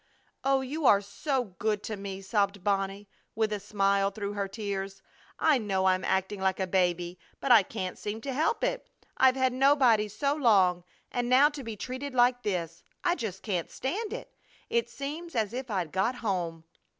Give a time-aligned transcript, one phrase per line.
[0.43, 5.03] "Oh, you are so good to me!" sobbed Bonnie, with a smile through her tears.
[5.37, 8.89] "I know I'm acting like a baby, but I can't seem to help it.
[9.17, 13.69] I've had nobody so long, and now to be treated like this, I just can't
[13.69, 14.33] stand it!
[14.71, 16.63] It seems as if I'd got home!"